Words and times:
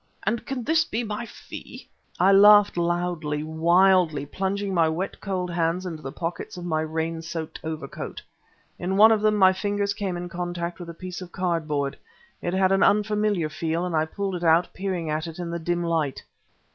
And 0.23 0.47
can 0.47 0.63
this 0.63 0.83
be 0.83 1.03
my 1.03 1.27
fee?..." 1.27 1.87
I 2.19 2.31
laughed 2.31 2.75
loudly, 2.75 3.43
wildly, 3.43 4.25
plunging 4.25 4.73
my 4.73 4.89
wet, 4.89 5.21
cold 5.21 5.51
hands 5.51 5.85
into 5.85 6.01
the 6.01 6.11
pockets 6.11 6.57
of 6.57 6.65
my 6.65 6.81
rain 6.81 7.21
soaked 7.21 7.59
overcoat. 7.63 8.19
In 8.79 8.97
one 8.97 9.11
of 9.11 9.21
them, 9.21 9.35
my 9.35 9.53
fingers 9.53 9.93
came 9.93 10.17
in 10.17 10.27
contact 10.27 10.79
with 10.79 10.89
a 10.89 10.95
piece 10.95 11.21
of 11.21 11.31
cardboard. 11.31 11.99
It 12.41 12.53
had 12.55 12.71
an 12.71 12.81
unfamiliar 12.81 13.47
feel, 13.49 13.85
and 13.85 13.95
I 13.95 14.05
pulled 14.05 14.33
it 14.33 14.43
out, 14.43 14.73
peering 14.73 15.11
at 15.11 15.27
it 15.27 15.37
in 15.37 15.51
the 15.51 15.59
dim 15.59 15.83
light. 15.83 16.23